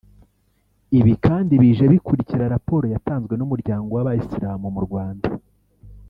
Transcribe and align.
Ibi 0.99 1.13
kandi 1.25 1.53
bije 1.61 1.85
bikurikira 1.91 2.51
raporo 2.55 2.85
yatanzwe 2.93 3.33
n’umuryango 3.35 3.89
w’abayisilamu 3.97 4.67
mu 4.75 4.81
Rwanda 4.87 5.27